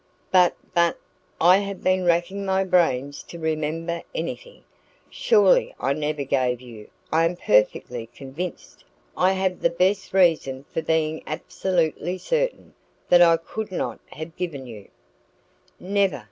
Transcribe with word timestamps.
"But 0.31 0.55
but 0.73 0.97
I 1.39 1.57
have 1.59 1.83
been 1.83 2.05
racking 2.05 2.43
my 2.43 2.63
brains 2.63 3.21
to 3.21 3.37
remember 3.37 4.01
anything 4.15 4.63
surely 5.11 5.75
I 5.79 5.93
never 5.93 6.23
gave 6.23 6.59
you 6.59 6.87
I 7.13 7.25
am 7.25 7.35
perfectly 7.35 8.07
convinced, 8.07 8.83
I 9.15 9.33
have 9.33 9.59
the 9.61 9.69
best 9.69 10.11
reason 10.11 10.65
for 10.73 10.81
being 10.81 11.21
absolutely 11.27 12.17
certain, 12.17 12.73
that 13.09 13.21
I 13.21 13.37
could 13.37 13.71
not 13.71 13.99
have 14.07 14.35
given 14.35 14.65
you" 14.65 14.87
"Never!" 15.79 16.19